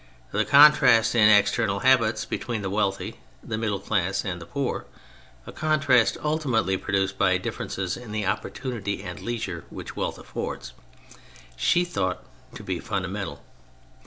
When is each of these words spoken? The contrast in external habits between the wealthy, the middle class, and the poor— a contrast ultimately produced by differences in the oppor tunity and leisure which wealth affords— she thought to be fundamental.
The 0.31 0.45
contrast 0.45 1.13
in 1.13 1.29
external 1.29 1.81
habits 1.81 2.25
between 2.25 2.63
the 2.63 2.71
wealthy, 2.71 3.19
the 3.43 3.55
middle 3.55 3.77
class, 3.79 4.25
and 4.25 4.41
the 4.41 4.47
poor— 4.47 4.87
a 5.45 5.51
contrast 5.51 6.17
ultimately 6.23 6.75
produced 6.75 7.19
by 7.19 7.37
differences 7.37 7.95
in 7.97 8.11
the 8.11 8.23
oppor 8.23 8.49
tunity 8.51 9.03
and 9.05 9.19
leisure 9.19 9.63
which 9.69 9.95
wealth 9.95 10.17
affords— 10.17 10.73
she 11.55 11.85
thought 11.85 12.25
to 12.55 12.63
be 12.63 12.79
fundamental. 12.79 13.43